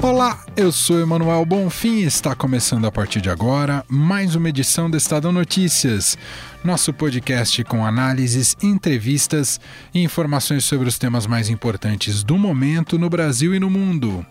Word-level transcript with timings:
Olá, 0.00 0.44
eu 0.56 0.70
sou 0.70 1.00
Emanuel 1.00 1.44
Bonfim 1.44 1.96
e 1.96 2.04
está 2.04 2.32
começando 2.32 2.86
a 2.86 2.92
partir 2.92 3.20
de 3.20 3.28
agora 3.28 3.84
mais 3.88 4.36
uma 4.36 4.48
edição 4.48 4.88
do 4.88 4.96
Estadão 4.96 5.32
Notícias, 5.32 6.16
nosso 6.62 6.92
podcast 6.92 7.64
com 7.64 7.84
análises, 7.84 8.56
entrevistas 8.62 9.60
e 9.92 10.00
informações 10.00 10.64
sobre 10.64 10.88
os 10.88 10.98
temas 10.98 11.26
mais 11.26 11.50
importantes 11.50 12.22
do 12.22 12.38
momento 12.38 12.96
no 12.96 13.10
Brasil 13.10 13.52
e 13.56 13.58
no 13.58 13.68
mundo. 13.68 14.24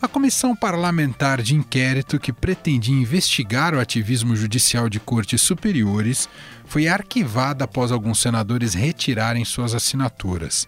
A 0.00 0.08
comissão 0.08 0.56
parlamentar 0.56 1.42
de 1.42 1.54
inquérito 1.54 2.18
que 2.18 2.32
pretendia 2.32 2.94
investigar 2.94 3.74
o 3.74 3.78
ativismo 3.78 4.34
judicial 4.34 4.88
de 4.88 4.98
cortes 4.98 5.42
superiores 5.42 6.30
foi 6.64 6.88
arquivada 6.88 7.64
após 7.64 7.92
alguns 7.92 8.20
senadores 8.20 8.72
retirarem 8.72 9.44
suas 9.44 9.74
assinaturas. 9.74 10.66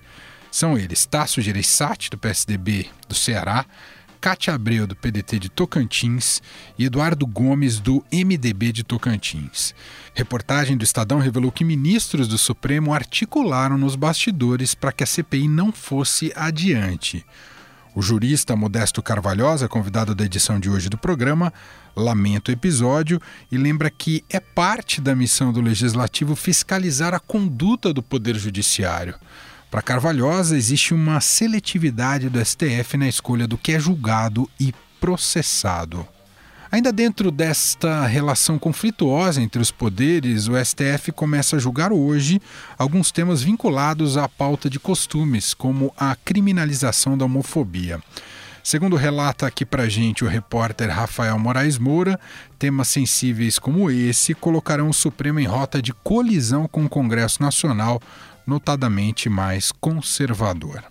São 0.55 0.79
eles 0.79 1.05
Tasso 1.05 1.41
Gereissati, 1.41 2.09
do 2.09 2.17
PSDB 2.17 2.87
do 3.09 3.15
Ceará, 3.17 3.67
Cátia 4.21 4.55
Abreu, 4.55 4.87
do 4.87 4.95
PDT 4.95 5.41
de 5.41 5.49
Tocantins, 5.49 6.41
e 6.79 6.85
Eduardo 6.85 7.27
Gomes, 7.27 7.81
do 7.81 8.05
MDB 8.13 8.71
de 8.71 8.85
Tocantins. 8.85 9.75
Reportagem 10.15 10.77
do 10.77 10.85
Estadão 10.85 11.19
revelou 11.19 11.51
que 11.51 11.65
ministros 11.65 12.29
do 12.29 12.39
Supremo 12.39 12.95
articularam 12.95 13.77
nos 13.77 13.97
bastidores 13.97 14.77
para 14.77 14.93
que 14.93 15.03
a 15.03 15.07
CPI 15.09 15.49
não 15.49 15.73
fosse 15.73 16.33
adiante. 16.37 17.27
O 17.93 18.01
jurista 18.01 18.55
Modesto 18.55 19.03
Carvalhosa, 19.03 19.67
convidado 19.67 20.15
da 20.15 20.25
edição 20.25 20.61
de 20.61 20.71
hoje 20.71 20.89
do 20.89 20.97
programa, 20.97 21.53
lamenta 21.97 22.53
o 22.53 22.55
episódio 22.55 23.21
e 23.51 23.59
lembra 23.59 23.91
que 23.91 24.25
é 24.31 24.39
parte 24.39 25.01
da 25.01 25.17
missão 25.17 25.53
do 25.53 25.61
legislativo 25.61 26.37
fiscalizar 26.37 27.13
a 27.13 27.19
conduta 27.19 27.93
do 27.93 28.05
Poder 28.05 28.37
Judiciário. 28.37 29.17
Para 29.75 29.83
Carvalhosa, 29.83 30.57
existe 30.57 30.95
uma 30.95 31.21
seletividade 31.21 32.29
do 32.29 32.39
STF 32.39 32.97
na 32.97 33.09
escolha 33.09 33.45
do 33.45 33.59
que 33.59 33.73
é 33.73 33.81
julgado 33.81 34.49
e 34.61 34.73
processado. 35.01 36.07
Ainda 36.71 36.93
dentro 36.93 37.29
desta 37.33 38.07
relação 38.07 38.57
conflituosa 38.57 39.43
entre 39.43 39.61
os 39.61 39.73
poderes, 39.73 40.47
o 40.47 40.53
STF 40.65 41.11
começa 41.11 41.57
a 41.57 41.59
julgar 41.59 41.93
hoje 41.93 42.41
alguns 42.79 43.11
temas 43.11 43.43
vinculados 43.43 44.17
à 44.17 44.29
pauta 44.29 44.71
de 44.71 44.79
costumes, 44.79 45.53
como 45.55 45.93
a 45.97 46.15
criminalização 46.15 47.19
da 47.19 47.25
homofobia. 47.25 48.01
Segundo 48.63 48.95
relata 48.95 49.45
aqui 49.45 49.65
para 49.67 49.89
gente 49.89 50.25
o 50.25 50.29
repórter 50.29 50.89
Rafael 50.89 51.37
Moraes 51.37 51.79
Moura, 51.79 52.19
temas 52.61 52.87
sensíveis 52.87 53.59
como 53.59 53.91
esse 53.91 54.35
colocarão 54.35 54.89
o 54.89 54.95
Supremo 54.95 55.41
em 55.41 55.47
rota 55.47 55.83
de 55.83 55.93
colisão 55.93 56.69
com 56.69 56.85
o 56.85 56.89
Congresso 56.89 57.43
Nacional 57.43 58.01
notadamente 58.47 59.29
mais 59.29 59.73
conservador. 59.73 60.85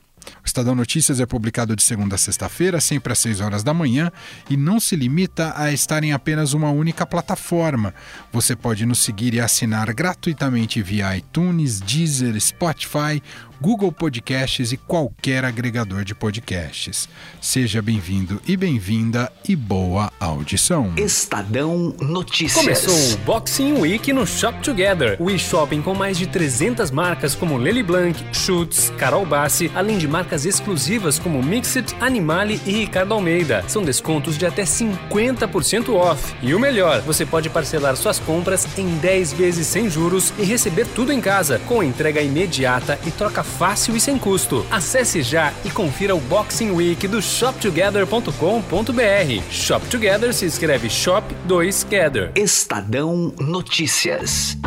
O 0.43 0.45
Estadão 0.45 0.75
Notícias 0.75 1.19
é 1.19 1.25
publicado 1.25 1.75
de 1.75 1.83
segunda 1.83 2.15
a 2.15 2.17
sexta-feira, 2.17 2.79
sempre 2.79 3.13
às 3.13 3.19
6 3.19 3.41
horas 3.41 3.63
da 3.63 3.73
manhã, 3.73 4.11
e 4.49 4.57
não 4.57 4.79
se 4.79 4.95
limita 4.95 5.53
a 5.55 5.71
estar 5.71 6.03
em 6.03 6.11
apenas 6.11 6.53
uma 6.53 6.69
única 6.69 7.05
plataforma. 7.05 7.93
Você 8.31 8.55
pode 8.55 8.85
nos 8.85 8.99
seguir 8.99 9.33
e 9.33 9.39
assinar 9.39 9.93
gratuitamente 9.93 10.81
via 10.81 11.15
iTunes, 11.17 11.79
Deezer, 11.79 12.39
Spotify 12.39 13.21
Google 13.63 13.93
Podcasts 13.93 14.73
e 14.73 14.77
qualquer 14.77 15.45
agregador 15.45 16.03
de 16.03 16.13
podcasts. 16.13 17.07
Seja 17.39 17.81
bem-vindo 17.81 18.41
e 18.45 18.57
bem-vinda 18.57 19.31
e 19.47 19.55
boa 19.55 20.11
audição. 20.19 20.91
Estadão 20.97 21.95
Notícias. 22.01 22.61
Começou 22.61 22.93
o 22.93 23.17
Boxing 23.19 23.79
Week 23.79 24.11
no 24.11 24.27
Shop 24.27 24.59
Together, 24.61 25.15
o 25.17 25.31
e-shopping 25.31 25.81
com 25.81 25.95
mais 25.95 26.17
de 26.17 26.27
300 26.27 26.91
marcas 26.91 27.35
como 27.35 27.55
Lely 27.55 27.83
Blanc, 27.83 28.21
Schutz, 28.33 28.91
Carol 28.97 29.25
Bassi, 29.25 29.71
além 29.73 29.97
de 29.97 30.09
marcas 30.09 30.45
exclusivas 30.45 31.17
como 31.17 31.41
Mixit, 31.41 31.95
Animale 32.01 32.59
e 32.65 32.71
Ricardo 32.71 33.13
Almeida. 33.13 33.63
São 33.69 33.81
descontos 33.81 34.37
de 34.37 34.45
até 34.45 34.63
50% 34.63 35.87
off. 35.95 36.35
E 36.41 36.53
o 36.53 36.59
melhor, 36.59 36.99
você 37.03 37.25
pode 37.25 37.49
parcelar 37.49 37.95
suas 37.95 38.19
compras 38.19 38.67
em 38.77 38.97
10 38.97 39.31
vezes 39.31 39.67
sem 39.67 39.89
juros 39.89 40.33
e 40.37 40.43
receber 40.43 40.85
tudo 40.87 41.13
em 41.13 41.21
casa, 41.21 41.59
com 41.59 41.81
entrega 41.81 42.21
imediata 42.21 42.99
e 43.07 43.11
troca 43.11 43.41
fácil 43.53 43.95
e 43.95 43.99
sem 43.99 44.17
custo. 44.17 44.65
Acesse 44.71 45.21
já 45.21 45.53
e 45.63 45.69
confira 45.69 46.15
o 46.15 46.19
Boxing 46.19 46.71
Week 46.71 47.07
do 47.07 47.21
shoptogether.com.br. 47.21 49.51
Shop 49.51 49.85
Together 49.87 50.33
se 50.33 50.45
escreve 50.45 50.89
Shop 50.89 51.33
2 51.45 51.87
Gather. 51.89 52.31
Estadão 52.35 53.33
Notícias. 53.39 54.57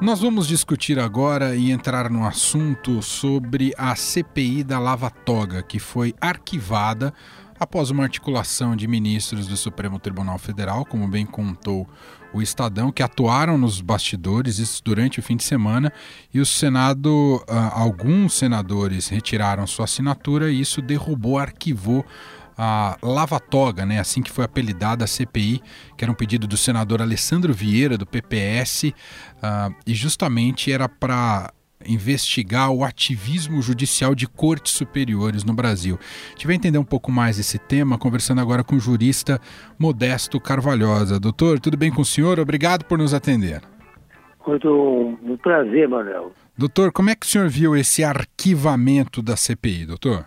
Nós 0.00 0.20
vamos 0.20 0.46
discutir 0.46 0.98
agora 0.98 1.56
e 1.56 1.70
entrar 1.70 2.10
no 2.10 2.26
assunto 2.26 3.00
sobre 3.00 3.72
a 3.78 3.96
CPI 3.96 4.62
da 4.62 4.78
Lava 4.78 5.08
Toga, 5.08 5.62
que 5.62 5.78
foi 5.78 6.14
arquivada 6.20 7.14
após 7.58 7.90
uma 7.90 8.02
articulação 8.02 8.76
de 8.76 8.86
ministros 8.86 9.46
do 9.46 9.56
Supremo 9.56 9.98
Tribunal 9.98 10.38
Federal, 10.38 10.84
como 10.84 11.08
bem 11.08 11.24
contou 11.24 11.88
o 12.34 12.42
Estadão, 12.42 12.90
que 12.90 13.02
atuaram 13.02 13.56
nos 13.56 13.80
bastidores, 13.80 14.58
isso 14.58 14.82
durante 14.84 15.20
o 15.20 15.22
fim 15.22 15.36
de 15.36 15.44
semana, 15.44 15.92
e 16.32 16.40
o 16.40 16.46
Senado, 16.46 17.36
uh, 17.48 17.70
alguns 17.72 18.34
senadores 18.34 19.08
retiraram 19.08 19.66
sua 19.66 19.84
assinatura 19.84 20.50
e 20.50 20.60
isso 20.60 20.82
derrubou, 20.82 21.38
arquivou 21.38 22.04
a 22.58 22.96
Lava 23.02 23.38
Toga, 23.38 23.86
né, 23.86 23.98
assim 23.98 24.22
que 24.22 24.30
foi 24.30 24.44
apelidada 24.44 25.04
a 25.04 25.08
CPI, 25.08 25.62
que 25.96 26.04
era 26.04 26.10
um 26.10 26.14
pedido 26.14 26.46
do 26.46 26.56
senador 26.56 27.00
Alessandro 27.00 27.52
Vieira, 27.52 27.96
do 27.96 28.06
PPS, 28.06 28.84
uh, 28.84 28.92
ah, 29.42 29.70
e 29.86 29.94
justamente 29.94 30.72
era 30.72 30.88
para 30.88 31.52
investigar 31.86 32.70
o 32.70 32.84
ativismo 32.84 33.60
judicial 33.62 34.14
de 34.14 34.26
cortes 34.26 34.72
superiores 34.72 35.44
no 35.44 35.54
Brasil. 35.54 35.98
A 36.00 36.30
gente 36.30 36.46
vai 36.46 36.56
entender 36.56 36.78
um 36.78 36.84
pouco 36.84 37.10
mais 37.10 37.38
esse 37.38 37.58
tema 37.58 37.98
conversando 37.98 38.40
agora 38.40 38.64
com 38.64 38.76
o 38.76 38.80
jurista 38.80 39.40
Modesto 39.78 40.40
Carvalhosa. 40.40 41.20
Doutor, 41.20 41.60
tudo 41.60 41.76
bem 41.76 41.90
com 41.90 42.02
o 42.02 42.04
senhor? 42.04 42.38
Obrigado 42.38 42.84
por 42.84 42.98
nos 42.98 43.14
atender. 43.14 43.60
Muito 44.46 44.68
um 45.22 45.36
prazer, 45.36 45.88
Manuel. 45.88 46.32
Doutor, 46.56 46.92
como 46.92 47.10
é 47.10 47.14
que 47.14 47.26
o 47.26 47.28
senhor 47.28 47.48
viu 47.48 47.74
esse 47.74 48.04
arquivamento 48.04 49.22
da 49.22 49.36
CPI, 49.36 49.86
doutor? 49.86 50.26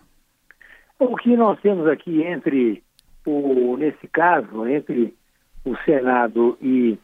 O 0.99 1.15
que 1.15 1.35
nós 1.37 1.59
temos 1.61 1.87
aqui 1.87 2.23
entre, 2.23 2.83
o, 3.25 3.77
nesse 3.77 4.07
caso, 4.07 4.67
entre 4.67 5.13
o 5.63 5.75
Senado 5.85 6.57
e 6.61 6.97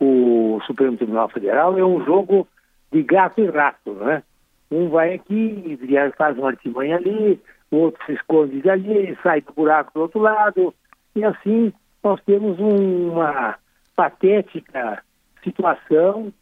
o 0.00 0.60
Supremo 0.66 0.96
Tribunal 0.96 1.28
Federal 1.28 1.78
é 1.78 1.84
um 1.84 2.04
jogo 2.04 2.48
de 2.94 3.02
gato 3.02 3.40
e 3.40 3.46
rato, 3.46 3.92
né? 3.92 4.22
Um 4.70 4.88
vai 4.88 5.14
aqui, 5.14 5.76
faz 6.16 6.38
uma 6.38 6.50
artimanha 6.50 6.96
ali, 6.96 7.40
o 7.72 7.76
outro 7.76 8.00
se 8.06 8.12
esconde 8.12 8.68
ali, 8.70 9.18
sai 9.20 9.40
do 9.40 9.52
buraco 9.52 9.90
do 9.92 10.02
outro 10.02 10.20
lado, 10.20 10.72
e 11.16 11.24
assim 11.24 11.72
nós 12.02 12.20
temos 12.24 12.56
uma 12.60 13.56
patética 13.96 15.02
situação 15.42 16.32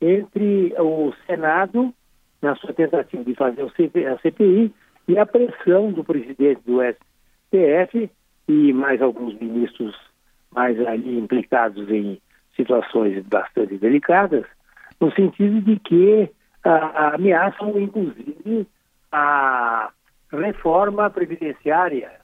entre 0.00 0.74
o 0.78 1.12
Senado, 1.26 1.94
na 2.42 2.56
sua 2.56 2.72
tentativa 2.72 3.22
de 3.22 3.34
fazer 3.34 3.62
a 3.62 4.18
CPI, 4.18 4.74
e 5.06 5.18
a 5.18 5.24
pressão 5.24 5.92
do 5.92 6.02
presidente 6.02 6.60
do 6.66 6.80
STF 6.82 8.10
e 8.48 8.72
mais 8.72 9.00
alguns 9.00 9.38
ministros 9.38 9.94
mais 10.52 10.78
ali 10.86 11.18
implicados 11.18 11.88
em 11.88 12.20
situações 12.56 13.24
bastante 13.26 13.76
delicadas, 13.76 14.44
no 15.00 15.10
sentido 15.12 15.60
de 15.62 15.78
que 15.78 16.30
ah, 16.62 17.14
ameaçam, 17.14 17.78
inclusive, 17.80 18.66
a 19.10 19.90
reforma 20.30 21.08
previdenciária, 21.10 22.20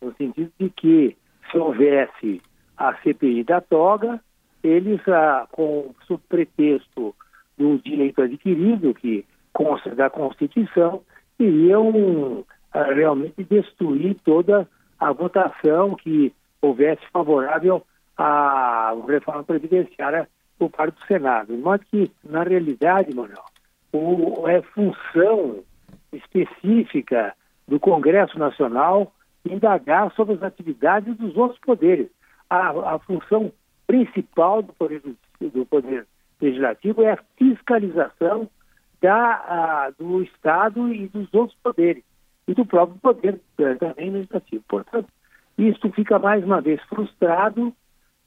no 0.00 0.14
sentido 0.14 0.50
de 0.58 0.70
que, 0.70 1.16
se 1.50 1.58
houvesse 1.58 2.40
a 2.76 2.94
CPI 2.94 3.44
da 3.44 3.60
toga, 3.60 4.20
eles, 4.62 5.00
ah, 5.08 5.46
com 5.50 5.92
o 6.08 6.18
pretexto 6.28 7.14
do 7.58 7.78
direito 7.78 8.22
adquirido, 8.22 8.94
que 8.94 9.26
consta 9.52 9.94
da 9.94 10.08
Constituição, 10.08 11.02
iriam 11.38 12.44
ah, 12.72 12.84
realmente 12.84 13.42
destruir 13.44 14.16
toda 14.24 14.68
a 14.98 15.12
votação 15.12 15.96
que 15.96 16.32
houvesse 16.60 17.02
favorável 17.12 17.84
à 18.16 18.94
reforma 19.08 19.42
previdenciária 19.42 20.28
por 20.58 20.70
parte 20.70 20.94
do 21.00 21.06
Senado. 21.06 21.56
Modo 21.56 21.84
que, 21.90 22.10
na 22.24 22.42
realidade, 22.42 23.14
Manuel, 23.14 23.44
o, 23.92 24.48
é 24.48 24.62
função 24.62 25.62
específica 26.12 27.34
do 27.66 27.80
Congresso 27.80 28.38
Nacional 28.38 29.12
indagar 29.44 30.12
sobre 30.14 30.34
as 30.34 30.42
atividades 30.42 31.16
dos 31.16 31.36
outros 31.36 31.60
poderes. 31.60 32.08
A, 32.48 32.94
a 32.94 32.98
função 33.00 33.52
principal 33.86 34.62
do 34.62 34.72
poder, 34.74 35.02
do 35.40 35.66
poder 35.66 36.06
Legislativo 36.42 37.02
é 37.02 37.12
a 37.12 37.18
fiscalização 37.38 38.50
da, 39.00 39.92
do 39.96 40.22
Estado 40.22 40.92
e 40.92 41.06
dos 41.06 41.32
outros 41.32 41.56
poderes, 41.62 42.02
e 42.48 42.52
do 42.52 42.66
próprio 42.66 42.98
poder 42.98 43.40
eh, 43.58 43.74
também 43.76 44.10
legislativo. 44.10 44.64
Portanto, 44.66 45.06
isso 45.56 45.88
fica 45.92 46.18
mais 46.18 46.44
uma 46.44 46.60
vez 46.60 46.82
frustrado 46.84 47.72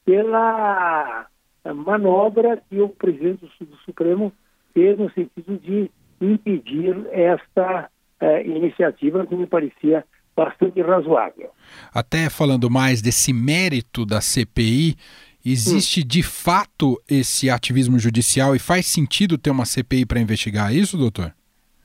pela 0.05 1.27
manobra 1.73 2.61
que 2.69 2.79
o 2.79 2.89
presidente 2.89 3.49
do 3.59 3.75
Supremo 3.77 4.31
fez 4.73 4.97
no 4.97 5.09
sentido 5.11 5.57
de 5.57 5.89
impedir 6.21 6.95
esta 7.11 7.89
uh, 8.21 8.41
iniciativa 8.47 9.25
que 9.25 9.35
me 9.35 9.47
parecia 9.47 10.03
bastante 10.35 10.81
razoável. 10.81 11.49
Até 11.93 12.29
falando 12.29 12.69
mais 12.69 13.01
desse 13.01 13.31
mérito 13.31 14.05
da 14.05 14.19
CPI, 14.19 14.95
existe 15.45 16.01
hum. 16.01 16.07
de 16.07 16.23
fato 16.23 17.01
esse 17.09 17.49
ativismo 17.49 17.97
judicial 17.97 18.55
e 18.55 18.59
faz 18.59 18.85
sentido 18.85 19.37
ter 19.37 19.51
uma 19.51 19.65
CPI 19.65 20.05
para 20.05 20.19
investigar 20.19 20.73
isso, 20.75 20.97
doutor? 20.97 21.33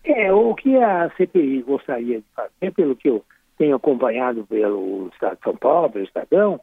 É, 0.03 0.32
o 0.32 0.55
que 0.55 0.77
a 0.77 1.11
CPI 1.17 1.62
gostaria 1.62 2.19
de 2.19 2.25
fazer, 2.35 2.73
pelo 2.75 2.97
que 2.97 3.09
eu 3.09 3.25
tenho 3.56 3.77
acompanhado 3.77 4.44
pelo 4.47 5.11
Estado 5.12 5.37
de 5.37 5.43
São 5.44 5.56
Paulo, 5.56 5.91
pelo 5.91 6.05
Estadão, 6.05 6.61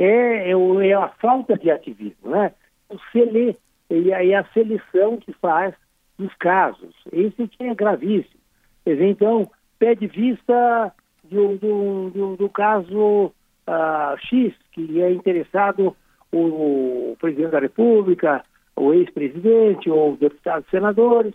é, 0.00 0.50
é, 0.50 0.94
a 0.94 1.08
falta 1.20 1.58
de 1.58 1.70
ativismo, 1.70 2.30
né? 2.30 2.52
O 2.88 2.96
sele, 3.10 3.58
e 3.90 4.12
aí 4.12 4.32
a 4.32 4.44
seleção 4.54 5.16
que 5.16 5.32
faz 5.34 5.74
dos 6.16 6.32
casos. 6.34 6.94
Esse 7.12 7.48
que 7.48 7.64
é 7.64 7.74
gravíssimo. 7.74 8.38
Então, 8.86 9.50
pede 9.78 10.06
vista 10.06 10.92
do, 11.24 11.58
do, 11.58 12.10
do, 12.10 12.36
do 12.36 12.48
caso 12.48 13.26
uh, 13.26 14.16
X, 14.18 14.54
que 14.72 15.02
é 15.02 15.12
interessado 15.12 15.96
o, 16.32 17.12
o 17.12 17.16
presidente 17.20 17.50
da 17.50 17.60
República, 17.60 18.44
o 18.76 18.94
ex-presidente 18.94 19.90
ou 19.90 20.16
deputados 20.16 20.70
senadores, 20.70 21.34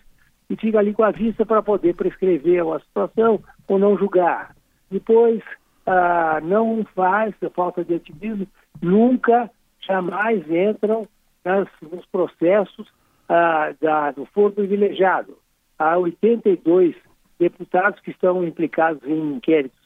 e 0.50 0.56
fica 0.56 0.80
ali 0.80 0.94
com 0.94 1.04
a 1.04 1.12
vista 1.12 1.46
para 1.46 1.62
poder 1.62 1.96
prescrever 1.96 2.64
uma 2.64 2.80
situação 2.80 3.44
ou 3.68 3.78
não 3.78 3.98
julgar. 3.98 4.56
Depois, 4.90 5.44
ah, 5.86 6.40
não 6.42 6.86
faz, 6.96 7.34
falta 7.54 7.84
de 7.84 7.96
ativismo, 7.96 8.48
nunca, 8.82 9.50
jamais 9.82 10.44
entram 10.50 11.08
nas, 11.44 11.68
nos 11.82 12.06
processos 12.06 12.88
ah, 13.28 13.74
da, 13.82 14.12
do 14.12 14.26
foro 14.28 14.54
privilegiado. 14.54 15.38
Há 15.78 15.98
82 15.98 16.96
deputados 17.40 18.00
que 18.00 18.12
estão 18.12 18.44
implicados 18.44 19.04
em 19.06 19.36
inquéritos 19.36 19.80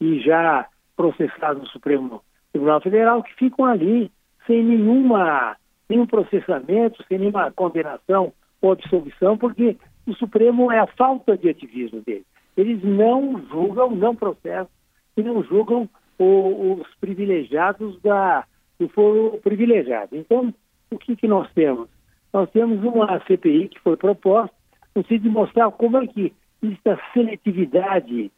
e 0.00 0.20
já 0.20 0.66
processados 0.96 1.62
no 1.62 1.68
Supremo 1.68 2.22
Tribunal 2.52 2.80
Federal 2.80 3.22
que 3.22 3.34
ficam 3.34 3.64
ali 3.64 4.10
sem 4.46 4.62
nenhuma, 4.62 5.56
nenhum 5.88 6.06
processamento, 6.06 7.04
sem 7.08 7.18
nenhuma 7.18 7.50
condenação 7.50 8.32
ou 8.60 8.72
absolvição, 8.72 9.36
porque 9.36 9.76
o 10.06 10.14
Supremo 10.14 10.70
é 10.70 10.78
a 10.78 10.86
falta 10.86 11.36
de 11.36 11.48
ativismo 11.48 12.00
dele. 12.00 12.24
Eles 12.56 12.82
não 12.82 13.40
julgam, 13.48 13.90
não 13.90 14.14
processam 14.14 14.68
e 15.16 15.22
não 15.22 15.42
julgam 15.42 15.88
o, 16.18 16.74
os 16.74 16.94
privilegiados 17.00 18.00
da, 18.02 18.44
do 18.78 18.88
foro 18.88 19.38
privilegiado. 19.42 20.16
Então, 20.16 20.54
o 20.90 20.98
que, 20.98 21.16
que 21.16 21.26
nós 21.26 21.50
temos? 21.52 21.88
Nós 22.32 22.48
temos 22.50 22.82
uma 22.84 23.20
CPI 23.26 23.68
que 23.68 23.80
foi 23.80 23.96
proposta 23.96 24.54
no 24.94 25.02
sentido 25.02 25.22
de 25.22 25.28
mostrar 25.30 25.70
como 25.72 25.96
é 25.98 26.06
que 26.06 26.32
esta 26.62 27.00
seletividade 27.12 28.30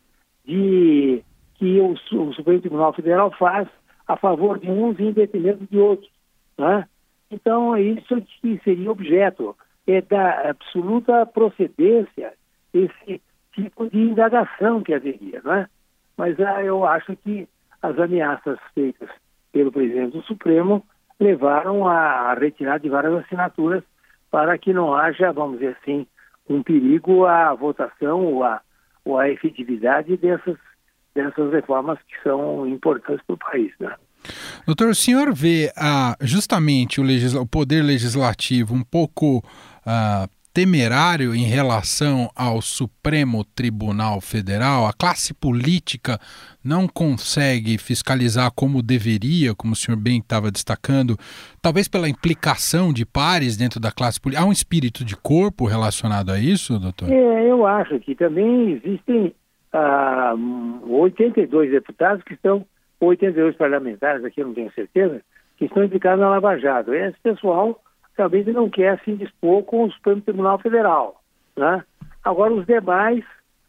de, 0.44 1.22
que 1.54 1.80
o, 1.80 1.92
o 1.92 2.34
Supremo 2.34 2.60
Tribunal 2.60 2.92
Federal 2.92 3.30
faz 3.32 3.68
a 4.06 4.16
favor 4.16 4.58
de 4.58 4.70
uns 4.70 4.98
e 4.98 5.04
em 5.04 5.12
detrimento 5.12 5.66
de 5.70 5.78
outros. 5.78 6.10
Né? 6.58 6.86
Então, 7.30 7.74
é 7.74 7.82
isso 7.82 8.20
que 8.40 8.60
seria 8.64 8.90
objeto 8.90 9.56
é 9.86 10.00
da 10.00 10.50
absoluta 10.50 11.26
procedência 11.26 12.34
esse 12.72 13.20
tipo 13.52 13.90
de 13.90 13.98
indagação 13.98 14.82
que 14.82 14.94
haveria. 14.94 15.40
Né? 15.42 15.68
Mas 16.22 16.38
ah, 16.38 16.62
eu 16.62 16.86
acho 16.86 17.16
que 17.16 17.48
as 17.82 17.98
ameaças 17.98 18.56
feitas 18.76 19.08
pelo 19.52 19.72
presidente 19.72 20.12
do 20.12 20.22
Supremo 20.22 20.86
levaram 21.18 21.84
a 21.88 22.32
retirar 22.34 22.78
de 22.78 22.88
várias 22.88 23.24
assinaturas 23.24 23.82
para 24.30 24.56
que 24.56 24.72
não 24.72 24.94
haja, 24.94 25.32
vamos 25.32 25.58
dizer 25.58 25.76
assim, 25.82 26.06
um 26.48 26.62
perigo 26.62 27.26
à 27.26 27.52
votação 27.54 28.24
ou 28.24 28.44
à, 28.44 28.60
ou 29.04 29.18
à 29.18 29.30
efetividade 29.30 30.16
dessas, 30.16 30.56
dessas 31.12 31.52
reformas 31.52 31.98
que 32.06 32.14
são 32.22 32.68
importantes 32.68 33.26
para 33.26 33.34
o 33.34 33.38
país. 33.38 33.72
Né? 33.80 33.92
Doutor, 34.64 34.90
o 34.90 34.94
senhor 34.94 35.34
vê 35.34 35.72
ah, 35.76 36.16
justamente 36.20 37.00
o, 37.00 37.04
legisla 37.04 37.40
o 37.40 37.48
poder 37.48 37.82
legislativo 37.82 38.72
um 38.72 38.84
pouco 38.84 39.42
ah, 39.84 40.28
temerário 40.52 41.34
em 41.34 41.44
relação 41.44 42.28
ao 42.36 42.60
Supremo 42.60 43.44
Tribunal 43.44 44.20
Federal? 44.20 44.86
A 44.86 44.92
classe 44.92 45.32
política 45.32 46.18
não 46.64 46.86
consegue 46.86 47.78
fiscalizar 47.78 48.52
como 48.54 48.82
deveria, 48.82 49.54
como 49.54 49.72
o 49.72 49.76
senhor 49.76 49.96
bem 49.96 50.18
estava 50.18 50.50
destacando, 50.50 51.16
talvez 51.60 51.88
pela 51.88 52.08
implicação 52.08 52.92
de 52.92 53.04
pares 53.04 53.56
dentro 53.56 53.80
da 53.80 53.90
classe 53.90 54.20
política. 54.20 54.44
Há 54.44 54.48
um 54.48 54.52
espírito 54.52 55.04
de 55.04 55.16
corpo 55.16 55.64
relacionado 55.64 56.30
a 56.30 56.38
isso, 56.38 56.78
doutor? 56.78 57.10
É, 57.10 57.50
eu 57.50 57.66
acho 57.66 57.98
que 58.00 58.14
também 58.14 58.72
existem 58.72 59.34
ah, 59.72 60.34
82 60.86 61.70
deputados 61.70 62.22
que 62.24 62.34
estão, 62.34 62.64
82 63.00 63.56
parlamentares, 63.56 64.24
aqui 64.24 64.40
eu 64.40 64.46
não 64.46 64.54
tenho 64.54 64.72
certeza, 64.72 65.22
que 65.56 65.64
estão 65.64 65.82
implicados 65.82 66.20
na 66.20 66.28
Lava 66.28 66.58
Jato. 66.58 66.94
Esse 66.94 67.18
pessoal 67.22 67.80
talvez 68.22 68.46
não 68.46 68.70
quer 68.70 69.00
se 69.00 69.10
indispor 69.10 69.64
com 69.64 69.82
o 69.82 69.90
Supremo 69.90 70.20
Tribunal 70.20 70.56
Federal. 70.60 71.20
Né? 71.56 71.84
Agora, 72.22 72.52
os 72.52 72.64
demais 72.64 73.24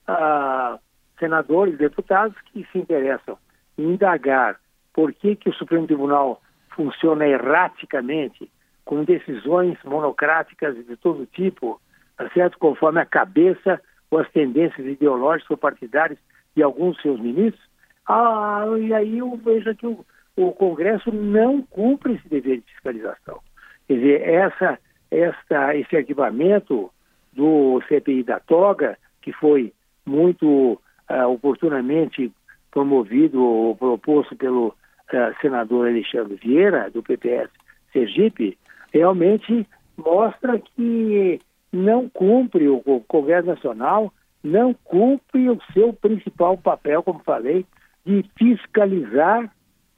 ah, 0.07 0.77
senadores, 1.17 1.75
deputados 1.75 2.38
que 2.51 2.63
se 2.71 2.77
interessam 2.77 3.35
em 3.79 3.94
indagar 3.94 4.59
por 4.94 5.11
que, 5.11 5.35
que 5.35 5.50
o 5.50 5.53
Supremo 5.55 5.88
Tribunal 5.88 6.39
funciona 6.75 7.25
erraticamente, 7.25 8.47
com 8.85 9.03
decisões 9.03 9.75
monocráticas 9.83 10.75
de 10.85 10.95
todo 10.97 11.25
tipo, 11.25 11.81
tá 12.15 12.29
certo? 12.29 12.59
conforme 12.59 13.01
a 13.01 13.05
cabeça 13.05 13.81
ou 14.11 14.19
as 14.19 14.29
tendências 14.29 14.85
ideológicas 14.85 15.50
ou 15.50 15.57
partidárias 15.57 16.19
de 16.55 16.61
alguns 16.61 17.01
seus 17.01 17.19
ministros, 17.19 17.63
ah, 18.07 18.65
e 18.79 18.94
aí 18.94 19.17
eu 19.17 19.35
vejo 19.35 19.73
que 19.73 19.88
o, 19.88 20.05
o 20.35 20.51
Congresso 20.51 21.11
não 21.11 21.59
cumpre 21.63 22.13
esse 22.13 22.29
dever 22.29 22.57
de 22.57 22.71
fiscalização. 22.73 23.41
Quer 23.88 23.94
dizer, 23.95 24.21
essa, 24.21 24.80
essa, 25.12 25.75
esse 25.75 25.95
arquivamento 25.95 26.91
do 27.31 27.81
CPI 27.88 28.24
da 28.24 28.39
toga, 28.39 28.97
que 29.21 29.31
foi 29.33 29.74
muito 30.06 30.79
uh, 31.10 31.27
oportunamente 31.27 32.31
promovido 32.72 33.41
ou 33.43 33.75
proposto 33.75 34.36
pelo 34.36 34.67
uh, 34.67 35.41
senador 35.41 35.88
Alexandre 35.88 36.36
Vieira, 36.36 36.89
do 36.89 37.03
PPS 37.03 37.50
Sergipe, 37.91 38.58
realmente 38.91 39.67
mostra 39.98 40.60
que 40.60 41.39
não 41.72 42.08
cumpre 42.10 42.67
o, 42.67 42.81
Congresso 43.08 43.48
Nacional, 43.48 44.13
não 44.43 44.74
cumpre 44.74 45.50
o 45.50 45.60
seu 45.74 45.93
principal 45.93 46.58
papel, 46.58 47.01
como 47.01 47.19
falei, 47.19 47.65
de 48.05 48.24
fiscalizar 48.38 49.51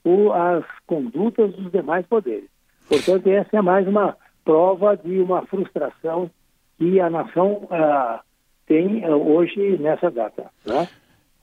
o, 0.04 0.32
as 0.32 0.64
condutas 0.86 1.52
dos 1.54 1.70
demais 1.72 2.06
poderes. 2.06 2.48
Portanto, 2.88 3.26
essa 3.28 3.56
é 3.56 3.62
mais 3.62 3.86
uma 3.86 4.16
prova 4.44 4.96
de 4.96 5.20
uma 5.20 5.44
frustração 5.46 6.30
que 6.78 7.00
a 7.00 7.10
nação 7.10 7.64
uh, 7.64 8.20
tem 8.66 9.04
uh, 9.04 9.14
hoje 9.16 9.78
nessa 9.78 10.10
data. 10.10 10.46
Né? 10.64 10.88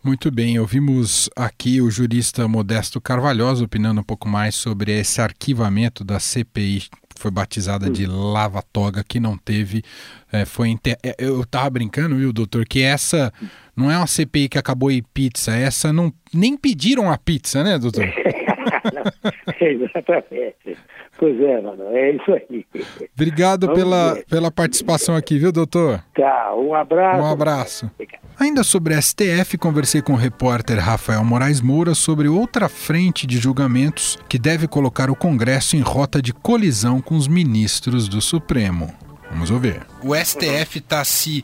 Muito 0.03 0.29
bem, 0.29 0.59
ouvimos 0.59 1.29
aqui 1.35 1.81
o 1.81 1.89
jurista 1.89 2.47
Modesto 2.47 2.99
Carvalhosa 2.99 3.63
opinando 3.63 4.01
um 4.01 4.03
pouco 4.03 4.27
mais 4.27 4.55
sobre 4.55 4.91
esse 4.99 5.21
arquivamento 5.21 6.03
da 6.03 6.19
CPI 6.19 6.89
foi 7.17 7.31
batizada 7.31 7.89
de 7.89 8.05
Lava 8.05 8.61
Toga, 8.61 9.03
que 9.03 9.19
não 9.19 9.37
teve. 9.37 9.83
É, 10.31 10.45
foi 10.45 10.69
inter... 10.69 10.97
É, 11.03 11.15
eu 11.17 11.45
tava 11.45 11.69
brincando, 11.69 12.15
viu, 12.15 12.33
doutor, 12.33 12.65
que 12.65 12.81
essa 12.81 13.31
não 13.75 13.91
é 13.91 13.97
uma 13.97 14.07
CPI 14.07 14.49
que 14.49 14.57
acabou 14.57 14.91
em 14.91 15.03
pizza, 15.13 15.55
essa 15.55 15.91
não. 15.91 16.13
Nem 16.33 16.57
pediram 16.57 17.11
a 17.11 17.17
pizza, 17.17 17.63
né, 17.63 17.77
doutor? 17.77 18.05
Exatamente. 19.59 20.77
Pois 21.17 21.39
é, 21.39 21.61
mano, 21.61 21.83
é 21.91 22.11
isso 22.11 22.33
aí. 22.33 22.65
Obrigado 23.15 23.71
pela, 23.73 24.17
pela 24.29 24.51
participação 24.51 25.15
aqui, 25.15 25.37
viu, 25.37 25.51
doutor? 25.51 26.03
Tá, 26.15 26.53
um 26.55 26.73
abraço. 26.73 27.21
Um 27.21 27.25
abraço. 27.25 27.91
Ainda 28.39 28.63
sobre 28.63 28.95
a 28.95 29.01
STF, 29.01 29.57
conversei 29.57 30.01
com 30.01 30.13
o 30.13 30.17
repórter 30.17 30.79
Rafael 30.79 31.23
Moraes 31.23 31.61
Moura 31.61 31.93
sobre 31.93 32.27
outra 32.27 32.67
frente 32.67 33.27
de 33.27 33.37
julgamentos 33.37 34.17
que 34.27 34.39
deve 34.39 34.67
colocar 34.67 35.09
o 35.09 35.15
Congresso 35.15 35.75
em 35.75 35.81
rota 35.81 36.21
de 36.21 36.33
colisão 36.33 36.99
com 36.99 37.15
os 37.15 37.27
ministros 37.27 38.09
do 38.09 38.21
Supremo. 38.21 38.91
Vamos 39.29 39.51
ouvir. 39.51 39.81
O 40.03 40.15
STF 40.15 40.79
está 40.79 41.03
se 41.03 41.43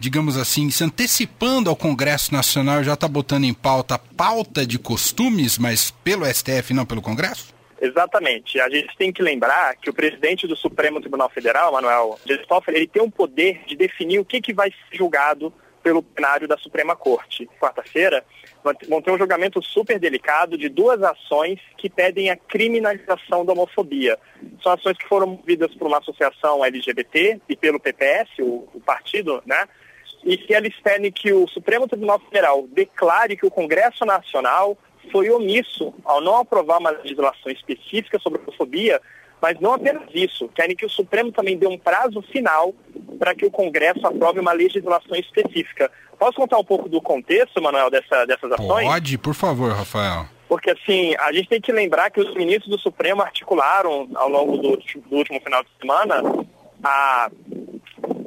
digamos 0.00 0.38
assim, 0.38 0.70
se 0.70 0.82
antecipando 0.82 1.68
ao 1.68 1.76
Congresso 1.76 2.32
Nacional, 2.32 2.82
já 2.82 2.94
está 2.94 3.06
botando 3.06 3.44
em 3.44 3.52
pauta 3.52 3.98
pauta 3.98 4.66
de 4.66 4.78
costumes, 4.78 5.58
mas 5.58 5.90
pelo 5.90 6.24
STF, 6.24 6.72
não 6.72 6.86
pelo 6.86 7.02
Congresso? 7.02 7.54
Exatamente. 7.80 8.58
A 8.60 8.68
gente 8.68 8.96
tem 8.96 9.12
que 9.12 9.22
lembrar 9.22 9.76
que 9.76 9.90
o 9.90 9.94
presidente 9.94 10.46
do 10.46 10.56
Supremo 10.56 11.00
Tribunal 11.00 11.28
Federal, 11.30 11.72
Manuel 11.72 12.18
Dias 12.24 12.46
Toffoli, 12.46 12.78
ele 12.78 12.86
tem 12.86 13.02
o 13.02 13.10
poder 13.10 13.62
de 13.66 13.76
definir 13.76 14.18
o 14.18 14.24
que, 14.24 14.40
que 14.40 14.52
vai 14.52 14.70
ser 14.70 14.96
julgado 14.96 15.52
pelo 15.82 16.02
plenário 16.02 16.48
da 16.48 16.58
Suprema 16.58 16.94
Corte. 16.94 17.48
Quarta-feira, 17.58 18.24
vão 18.88 19.00
ter 19.00 19.10
um 19.10 19.18
julgamento 19.18 19.62
super 19.62 19.98
delicado 19.98 20.58
de 20.58 20.68
duas 20.68 21.02
ações 21.02 21.58
que 21.78 21.88
pedem 21.88 22.30
a 22.30 22.36
criminalização 22.36 23.44
da 23.44 23.52
homofobia. 23.52 24.18
São 24.62 24.72
ações 24.72 24.96
que 24.98 25.08
foram 25.08 25.26
movidas 25.26 25.74
por 25.74 25.86
uma 25.86 25.98
associação 25.98 26.64
LGBT 26.64 27.40
e 27.48 27.56
pelo 27.56 27.80
PPS, 27.80 28.28
o, 28.40 28.68
o 28.74 28.80
partido, 28.84 29.42
né? 29.46 29.66
E 30.24 30.36
que 30.36 30.52
eles 30.52 30.74
pedem 30.82 31.10
que 31.10 31.32
o 31.32 31.48
Supremo 31.48 31.88
Tribunal 31.88 32.18
Federal 32.20 32.66
declare 32.68 33.36
que 33.36 33.46
o 33.46 33.50
Congresso 33.50 34.04
Nacional 34.04 34.76
foi 35.10 35.30
omisso 35.30 35.94
ao 36.04 36.20
não 36.20 36.36
aprovar 36.36 36.78
uma 36.78 36.90
legislação 36.90 37.50
específica 37.50 38.18
sobre 38.18 38.40
homofobia, 38.40 39.00
mas 39.40 39.58
não 39.58 39.72
apenas 39.72 40.08
isso, 40.12 40.48
querem 40.48 40.76
que 40.76 40.84
o 40.84 40.90
Supremo 40.90 41.32
também 41.32 41.56
dê 41.56 41.66
um 41.66 41.78
prazo 41.78 42.20
final 42.22 42.74
para 43.18 43.34
que 43.34 43.46
o 43.46 43.50
Congresso 43.50 44.06
aprove 44.06 44.40
uma 44.40 44.52
legislação 44.52 45.16
específica. 45.16 45.90
Posso 46.18 46.34
contar 46.34 46.58
um 46.58 46.64
pouco 46.64 46.88
do 46.88 47.00
contexto, 47.00 47.62
Manuel, 47.62 47.90
dessa, 47.90 48.26
dessas 48.26 48.52
ações? 48.52 48.86
Pode, 48.86 49.16
por 49.16 49.34
favor, 49.34 49.72
Rafael. 49.72 50.26
Porque, 50.46 50.70
assim, 50.70 51.14
a 51.18 51.32
gente 51.32 51.48
tem 51.48 51.60
que 51.60 51.72
lembrar 51.72 52.10
que 52.10 52.20
os 52.20 52.34
ministros 52.34 52.68
do 52.68 52.78
Supremo 52.78 53.22
articularam, 53.22 54.08
ao 54.14 54.28
longo 54.28 54.58
do, 54.58 54.76
do 54.76 55.16
último 55.16 55.40
final 55.40 55.62
de 55.62 55.70
semana, 55.80 56.22
a, 56.84 57.30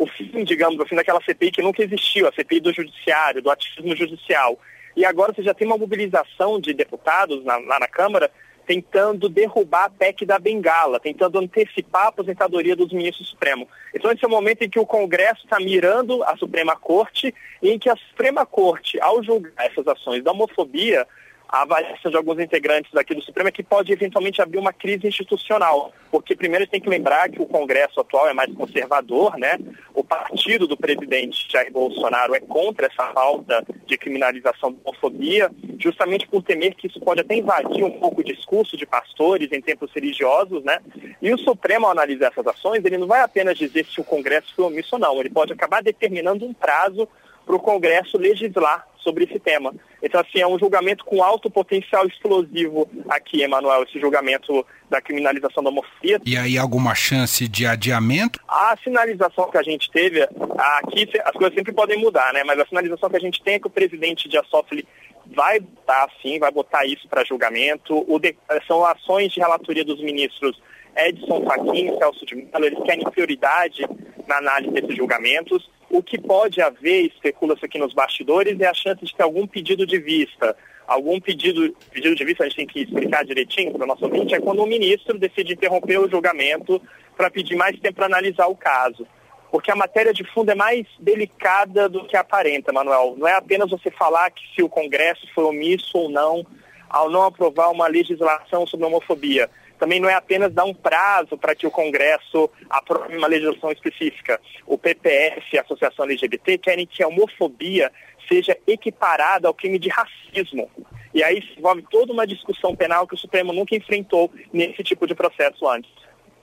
o 0.04 0.08
fim, 0.08 0.44
digamos, 0.44 0.88
fim 0.88 0.96
daquela 0.96 1.22
CPI 1.22 1.52
que 1.52 1.62
nunca 1.62 1.84
existiu, 1.84 2.28
a 2.28 2.32
CPI 2.32 2.60
do 2.60 2.74
Judiciário, 2.74 3.42
do 3.42 3.50
ativismo 3.50 3.96
judicial. 3.96 4.60
E 4.96 5.06
agora 5.06 5.34
você 5.34 5.42
já 5.42 5.54
tem 5.54 5.66
uma 5.66 5.78
mobilização 5.78 6.60
de 6.60 6.74
deputados 6.74 7.44
na, 7.44 7.58
lá 7.58 7.80
na 7.80 7.88
Câmara 7.88 8.30
tentando 8.66 9.28
derrubar 9.28 9.86
a 9.86 9.90
PEC 9.90 10.26
da 10.26 10.40
Bengala, 10.40 11.00
tentando 11.00 11.38
antecipar 11.40 12.06
a 12.06 12.08
aposentadoria 12.08 12.76
dos 12.76 12.94
ministros 12.94 13.30
supremos. 13.30 13.68
Então 13.94 14.12
esse 14.12 14.24
é 14.24 14.28
o 14.28 14.32
momento 14.32 14.62
em 14.62 14.70
que 14.70 14.80
o 14.80 14.86
Congresso 14.86 15.44
está 15.44 15.60
mirando 15.60 16.24
a 16.24 16.38
Suprema 16.38 16.76
Corte 16.76 17.34
e 17.62 17.70
em 17.70 17.80
que 17.80 17.90
a 17.90 17.96
Suprema 17.96 18.46
Corte, 18.46 19.00
ao 19.02 19.22
julgar 19.24 19.66
essas 19.66 19.88
ações 19.88 20.24
da 20.24 20.32
homofobia, 20.32 21.06
a 21.54 21.62
avaliação 21.62 22.10
de 22.10 22.18
alguns 22.18 22.40
integrantes 22.40 22.92
daqui 22.92 23.14
do 23.14 23.22
Supremo 23.22 23.48
é 23.48 23.52
que 23.52 23.62
pode 23.62 23.94
eventualmente 23.94 24.42
abrir 24.42 24.58
uma 24.58 24.74
crise 24.74 25.06
institucional, 25.06 25.94
porque 26.10 26.36
primeiro 26.36 26.66
tem 26.66 26.82
que 26.82 26.90
lembrar 26.90 27.30
que 27.30 27.40
o 27.40 27.46
Congresso 27.46 28.00
atual 28.00 28.28
é 28.28 28.34
mais 28.34 28.52
conservador, 28.56 29.38
né? 29.38 29.60
O 29.94 30.04
partido 30.04 30.66
do 30.66 30.76
presidente 30.76 31.46
Jair 31.48 31.72
Bolsonaro 31.72 32.34
é 32.34 32.40
contra 32.40 32.88
essa 32.88 33.06
falta 33.14 33.64
de 33.86 33.96
criminalização 34.00 34.72
da 34.72 34.80
homofobia, 34.84 35.52
justamente 35.78 36.28
por 36.28 36.42
temer 36.42 36.74
que 36.74 36.88
isso 36.88 37.00
pode 37.00 37.22
até 37.22 37.36
invadir 37.36 37.84
um 37.84 38.00
pouco 38.00 38.22
o 38.22 38.24
discurso 38.24 38.76
de 38.76 38.88
pastores 38.88 39.52
em 39.52 39.62
tempos 39.62 39.92
religiosos, 39.94 40.64
né? 40.64 40.80
E 41.22 41.32
o 41.32 41.38
Supremo, 41.38 41.86
ao 41.86 41.92
analisar 41.92 42.32
essas 42.32 42.48
ações, 42.48 42.84
ele 42.84 42.98
não 42.98 43.06
vai 43.06 43.22
apenas 43.22 43.60
dizer 43.60 43.86
se 43.86 44.02
o 44.02 44.04
Congresso 44.04 44.52
foi 44.56 44.66
omisso 44.66 44.96
ou 44.96 45.00
não, 45.00 45.20
ele 45.20 45.30
pode 45.30 45.54
acabar 45.54 45.84
determinando 45.84 46.48
um 46.48 46.54
prazo 46.54 47.08
para 47.46 47.56
o 47.56 47.60
Congresso 47.60 48.18
legislar 48.18 48.88
sobre 48.98 49.26
esse 49.26 49.38
tema. 49.38 49.74
Então, 50.02 50.22
assim, 50.22 50.40
é 50.40 50.48
um 50.48 50.58
julgamento 50.58 51.04
com 51.04 51.22
alto 51.22 51.50
potencial 51.50 52.08
explosivo 52.08 52.90
aqui, 53.10 53.42
Emanuel, 53.42 53.84
esse 53.84 54.00
julgamento 54.00 54.66
da 54.90 55.02
criminalização 55.02 55.62
da 55.62 55.70
homofobia. 55.70 56.22
E 56.26 56.38
aí 56.38 56.58
alguma 56.58 56.96
chance 56.96 57.48
de 57.48 57.66
adiamento? 57.66 58.40
A 58.48 58.76
sinalização 58.82 59.50
que 59.50 59.58
a 59.58 59.64
gente 59.64 59.92
teve, 59.92 60.24
aqui 60.24 61.10
as 61.24 61.32
coisas 61.34 61.54
sempre 61.54 61.74
podem 61.74 62.00
mudar, 62.00 62.34
né? 62.34 62.44
Mas 62.46 62.60
a 62.60 62.66
sinalização 62.66 63.10
que 63.10 63.18
a 63.18 63.20
gente 63.20 63.44
tem 63.44 63.56
é 63.56 63.60
que 63.60 63.68
o 63.68 63.72
presidente 63.72 64.30
de 64.30 64.38
Assofli 64.38 64.88
vai 65.26 65.60
botar, 65.60 66.10
sim, 66.22 66.40
vai 66.40 66.52
botar 66.52 66.86
isso 66.86 67.08
para 67.08 67.26
julgamento. 67.26 68.06
De, 68.20 68.36
são 68.68 68.86
ações 68.86 69.34
de 69.34 69.40
relatoria 69.40 69.84
dos 69.84 70.02
ministros 70.02 70.62
Edson 70.96 71.44
Fachin 71.46 71.94
e 71.94 71.98
Celso 71.98 72.26
de 72.26 72.36
Mello, 72.36 72.66
eles 72.66 72.84
querem 72.84 73.04
prioridade 73.04 73.88
na 74.28 74.38
análise 74.38 74.74
desses 74.74 74.96
julgamentos. 74.96 75.70
O 75.94 76.02
que 76.02 76.20
pode 76.20 76.60
haver, 76.60 77.06
especula-se 77.06 77.64
aqui 77.64 77.78
nos 77.78 77.94
bastidores, 77.94 78.60
é 78.60 78.66
a 78.66 78.74
chance 78.74 79.06
de 79.06 79.14
ter 79.14 79.22
algum 79.22 79.46
pedido 79.46 79.86
de 79.86 80.00
vista. 80.00 80.58
Algum 80.88 81.22
pedido, 81.22 81.72
pedido 81.92 82.16
de 82.16 82.26
vista, 82.26 82.44
a 82.44 82.48
gente 82.48 82.56
tem 82.56 82.66
que 82.66 82.80
explicar 82.80 83.24
direitinho 83.24 83.72
para 83.72 83.84
o 83.84 83.86
nosso 83.86 84.04
ouvinte, 84.04 84.34
é 84.34 84.42
quando 84.42 84.64
o 84.64 84.66
ministro 84.66 85.20
decide 85.20 85.54
interromper 85.54 86.00
o 86.00 86.10
julgamento 86.10 86.82
para 87.16 87.30
pedir 87.30 87.56
mais 87.56 87.80
tempo 87.80 87.98
para 87.98 88.08
analisar 88.08 88.48
o 88.48 88.56
caso. 88.56 89.06
Porque 89.52 89.70
a 89.70 89.76
matéria 89.76 90.12
de 90.12 90.24
fundo 90.24 90.50
é 90.50 90.56
mais 90.56 90.88
delicada 91.00 91.88
do 91.88 92.06
que 92.06 92.18
aparenta, 92.18 92.74
Manuel. 92.74 93.14
Não 93.16 93.28
é 93.28 93.34
apenas 93.34 93.70
você 93.70 93.92
falar 93.92 94.32
que 94.32 94.42
se 94.56 94.64
o 94.64 94.70
Congresso 94.70 95.28
foi 95.36 95.44
omisso 95.44 95.96
ou 95.96 96.10
não 96.10 96.44
ao 96.90 97.08
não 97.08 97.22
aprovar 97.22 97.70
uma 97.70 97.86
legislação 97.86 98.66
sobre 98.66 98.88
homofobia 98.88 99.48
também 99.84 100.00
não 100.00 100.10
é 100.10 100.14
apenas 100.14 100.54
dar 100.54 100.64
um 100.64 100.74
prazo 100.74 101.38
para 101.38 101.54
que 101.54 101.68
o 101.68 101.72
Congresso 101.72 102.50
aprove 102.70 103.18
uma 103.18 103.28
legislação 103.28 103.70
específica. 103.70 104.40
O 104.66 104.78
PPS 104.78 105.44
e 105.52 105.58
a 105.58 105.62
Associação 105.62 106.06
LGBT 106.06 106.58
querem 106.58 106.88
que 106.88 107.04
a 107.04 107.08
homofobia 107.10 107.92
seja 108.26 108.58
equiparada 108.66 109.46
ao 109.46 109.54
crime 109.54 109.78
de 109.78 109.90
racismo. 109.90 110.72
E 111.14 111.22
aí 111.22 111.42
se 111.42 111.60
envolve 111.60 111.84
toda 111.92 112.14
uma 112.14 112.26
discussão 112.26 112.74
penal 112.74 113.06
que 113.06 113.14
o 113.14 113.18
Supremo 113.18 113.52
nunca 113.52 113.76
enfrentou 113.76 114.32
nesse 114.54 114.86
tipo 114.86 115.06
de 115.06 115.14
processo 115.14 115.68
antes. 115.68 115.92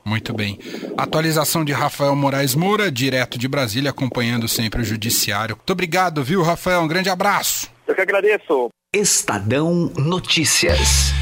Muito 0.04 0.34
bem. 0.34 0.58
Atualização 0.98 1.64
de 1.64 1.72
Rafael 1.72 2.14
Moraes 2.14 2.54
Moura, 2.54 2.92
direto 2.92 3.38
de 3.38 3.48
Brasília, 3.48 3.88
acompanhando 3.88 4.48
sempre 4.48 4.82
o 4.82 4.84
Judiciário. 4.84 5.56
Muito 5.56 5.72
obrigado, 5.72 6.22
viu, 6.22 6.42
Rafael? 6.42 6.82
Um 6.82 6.88
grande 6.88 7.08
abraço. 7.08 7.72
Eu 7.86 7.94
que 7.94 8.02
agradeço. 8.02 8.68
Estadão 8.94 9.90
Notícias. 9.96 11.14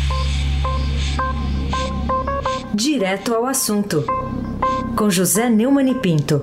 Direto 2.78 3.34
ao 3.34 3.44
assunto, 3.44 4.04
com 4.96 5.10
José 5.10 5.50
Neumann 5.50 5.90
e 5.90 5.94
Pinto. 5.96 6.40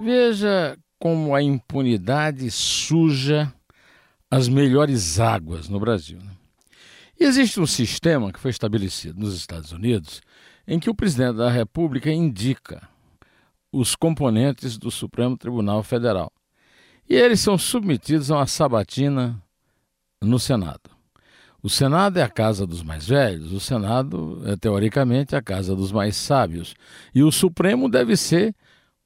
Veja 0.00 0.74
como 0.98 1.34
a 1.34 1.42
impunidade 1.42 2.50
suja 2.50 3.52
as 4.30 4.48
melhores 4.48 5.20
águas 5.20 5.68
no 5.68 5.78
Brasil. 5.78 6.18
Né? 6.18 6.30
Existe 7.20 7.60
um 7.60 7.66
sistema 7.66 8.32
que 8.32 8.40
foi 8.40 8.50
estabelecido 8.50 9.20
nos 9.20 9.34
Estados 9.36 9.70
Unidos 9.70 10.22
em 10.66 10.80
que 10.80 10.88
o 10.88 10.94
presidente 10.94 11.36
da 11.36 11.50
República 11.50 12.10
indica 12.10 12.88
os 13.70 13.94
componentes 13.94 14.78
do 14.78 14.90
Supremo 14.90 15.36
Tribunal 15.36 15.82
Federal. 15.82 16.32
E 17.06 17.14
eles 17.14 17.40
são 17.40 17.58
submetidos 17.58 18.30
a 18.30 18.36
uma 18.36 18.46
sabatina 18.46 19.38
no 20.22 20.38
Senado. 20.38 20.91
O 21.62 21.68
Senado 21.68 22.18
é 22.18 22.22
a 22.22 22.28
casa 22.28 22.66
dos 22.66 22.82
mais 22.82 23.06
velhos, 23.06 23.52
o 23.52 23.60
Senado 23.60 24.42
é, 24.46 24.56
teoricamente, 24.56 25.36
a 25.36 25.40
casa 25.40 25.76
dos 25.76 25.92
mais 25.92 26.16
sábios. 26.16 26.74
E 27.14 27.22
o 27.22 27.30
Supremo 27.30 27.88
deve 27.88 28.16
ser 28.16 28.52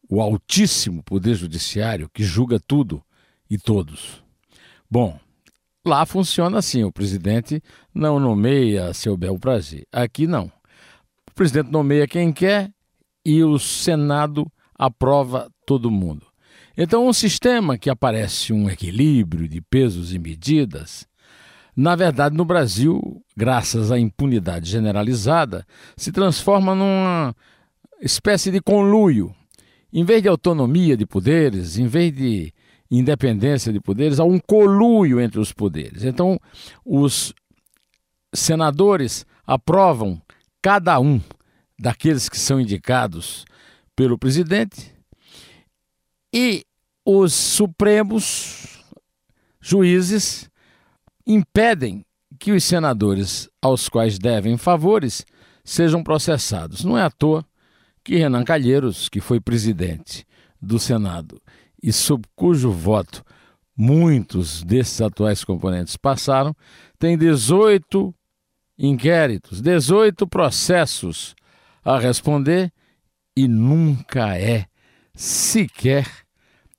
o 0.08 0.22
altíssimo 0.22 1.02
poder 1.02 1.34
judiciário 1.34 2.08
que 2.08 2.24
julga 2.24 2.58
tudo 2.58 3.02
e 3.50 3.58
todos. 3.58 4.22
Bom, 4.90 5.18
lá 5.84 6.06
funciona 6.06 6.58
assim: 6.58 6.82
o 6.82 6.90
presidente 6.92 7.62
não 7.94 8.18
nomeia 8.18 8.94
seu 8.94 9.18
bel 9.18 9.38
prazer. 9.38 9.86
Aqui 9.92 10.26
não. 10.26 10.50
O 11.30 11.34
presidente 11.34 11.70
nomeia 11.70 12.08
quem 12.08 12.32
quer 12.32 12.70
e 13.22 13.44
o 13.44 13.58
Senado 13.58 14.50
aprova 14.74 15.50
todo 15.66 15.90
mundo. 15.90 16.26
Então, 16.78 17.06
um 17.06 17.12
sistema 17.12 17.76
que 17.76 17.90
aparece 17.90 18.52
um 18.52 18.68
equilíbrio 18.70 19.48
de 19.48 19.60
pesos 19.60 20.14
e 20.14 20.18
medidas 20.18 21.06
na 21.76 21.94
verdade, 21.94 22.34
no 22.34 22.44
Brasil, 22.44 23.22
graças 23.36 23.92
à 23.92 23.98
impunidade 23.98 24.70
generalizada, 24.70 25.66
se 25.94 26.10
transforma 26.10 26.74
numa 26.74 27.36
espécie 28.00 28.50
de 28.50 28.60
conluio. 28.60 29.34
Em 29.92 30.02
vez 30.02 30.22
de 30.22 30.28
autonomia 30.28 30.96
de 30.96 31.04
poderes, 31.04 31.76
em 31.76 31.86
vez 31.86 32.14
de 32.14 32.52
independência 32.90 33.72
de 33.72 33.80
poderes, 33.80 34.18
há 34.18 34.24
um 34.24 34.38
coluio 34.38 35.20
entre 35.20 35.38
os 35.38 35.52
poderes. 35.52 36.02
Então, 36.02 36.40
os 36.82 37.34
senadores 38.34 39.26
aprovam 39.46 40.20
cada 40.62 40.98
um 40.98 41.20
daqueles 41.78 42.28
que 42.28 42.38
são 42.38 42.58
indicados 42.58 43.44
pelo 43.94 44.18
presidente 44.18 44.94
e 46.32 46.64
os 47.04 47.34
supremos 47.34 48.82
juízes 49.60 50.48
impedem 51.26 52.04
que 52.38 52.52
os 52.52 52.64
senadores 52.64 53.48
aos 53.60 53.88
quais 53.88 54.18
devem 54.18 54.56
favores 54.56 55.24
sejam 55.64 56.02
processados. 56.02 56.84
Não 56.84 56.96
é 56.96 57.02
à 57.02 57.10
toa 57.10 57.44
que 58.04 58.16
Renan 58.16 58.44
Calheiros, 58.44 59.08
que 59.08 59.20
foi 59.20 59.40
presidente 59.40 60.24
do 60.60 60.78
Senado 60.78 61.40
e 61.82 61.92
sob 61.92 62.24
cujo 62.34 62.70
voto 62.70 63.24
muitos 63.76 64.62
desses 64.62 65.00
atuais 65.00 65.44
componentes 65.44 65.96
passaram, 65.96 66.54
tem 66.98 67.18
18 67.18 68.14
inquéritos, 68.78 69.60
18 69.60 70.26
processos 70.26 71.34
a 71.84 71.98
responder 71.98 72.72
e 73.36 73.46
nunca 73.46 74.36
é 74.38 74.66
sequer 75.14 76.06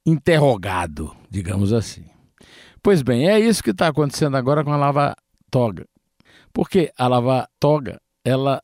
interrogado, 0.05 1.15
digamos 1.29 1.71
assim. 1.71 2.05
Pois 2.87 3.01
bem, 3.01 3.27
é 3.27 3.37
isso 3.37 3.61
que 3.61 3.71
está 3.71 3.89
acontecendo 3.89 4.37
agora 4.37 4.63
com 4.63 4.71
a 4.71 4.77
Lava 4.77 5.13
Toga. 5.51 5.85
Porque 6.53 6.89
a 6.97 7.05
Lava 7.05 7.45
Toga, 7.59 7.99
ela 8.23 8.63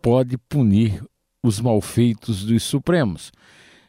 pode 0.00 0.38
punir 0.38 1.04
os 1.42 1.58
malfeitos 1.58 2.44
dos 2.44 2.62
Supremos. 2.62 3.32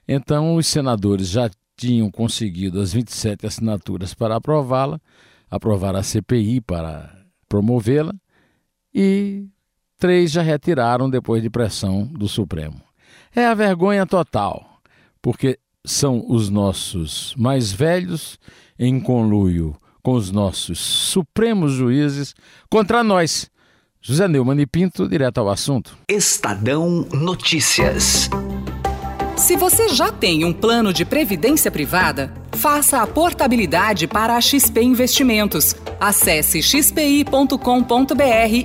Então, 0.08 0.56
os 0.56 0.66
senadores 0.66 1.30
já 1.30 1.48
tinham 1.76 2.10
conseguido 2.10 2.82
as 2.82 2.92
27 2.92 3.46
assinaturas 3.46 4.16
para 4.16 4.38
aprová-la, 4.38 5.00
aprovar 5.48 5.96
a 5.96 6.02
CPI 6.02 6.60
para 6.60 7.16
promovê-la, 7.48 8.16
e 8.92 9.46
três 10.00 10.32
já 10.32 10.42
retiraram 10.42 11.08
depois 11.08 11.44
de 11.44 11.52
pressão 11.52 12.04
do 12.04 12.28
Supremo. 12.28 12.82
É 13.36 13.46
a 13.46 13.54
vergonha 13.54 14.08
total, 14.08 14.82
porque 15.22 15.60
são 15.86 16.26
os 16.28 16.50
nossos 16.50 17.36
mais 17.38 17.72
velhos 17.72 18.40
em 18.80 19.00
conluio 19.00 19.76
com 20.08 20.14
os 20.14 20.32
nossos 20.32 20.80
supremos 20.80 21.74
juízes 21.74 22.34
contra 22.70 23.04
nós. 23.04 23.52
José 24.02 24.26
Neumann 24.26 24.62
e 24.62 24.66
Pinto, 24.66 25.06
direto 25.06 25.40
ao 25.40 25.50
assunto. 25.50 25.98
Estadão 26.10 27.06
Notícias. 27.12 28.30
Se 29.36 29.58
você 29.58 29.90
já 29.90 30.12
tem 30.12 30.46
um 30.46 30.54
plano 30.54 30.94
de 30.94 31.04
previdência 31.04 31.70
privada, 31.70 32.34
faça 32.54 33.02
a 33.02 33.08
portabilidade 33.08 34.08
para 34.08 34.36
a 34.36 34.42
XP 34.42 34.82
Investimentos. 34.82 35.76
Acesse 36.00 36.62
xpi.com.br 36.64 37.58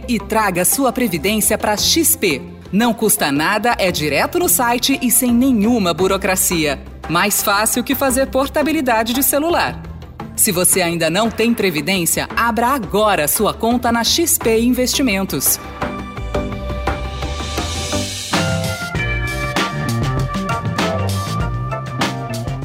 e 0.08 0.18
traga 0.20 0.64
sua 0.64 0.92
previdência 0.92 1.58
para 1.58 1.76
XP. 1.76 2.40
Não 2.70 2.94
custa 2.94 3.32
nada, 3.32 3.74
é 3.78 3.90
direto 3.90 4.38
no 4.38 4.48
site 4.48 4.98
e 5.02 5.10
sem 5.10 5.32
nenhuma 5.32 5.92
burocracia. 5.92 6.80
Mais 7.10 7.42
fácil 7.42 7.82
que 7.82 7.94
fazer 7.94 8.28
portabilidade 8.28 9.12
de 9.12 9.22
celular. 9.22 9.91
Se 10.42 10.50
você 10.50 10.82
ainda 10.82 11.08
não 11.08 11.30
tem 11.30 11.54
previdência, 11.54 12.28
abra 12.36 12.70
agora 12.70 13.28
sua 13.28 13.54
conta 13.54 13.92
na 13.92 14.02
XP 14.02 14.58
Investimentos. 14.58 15.56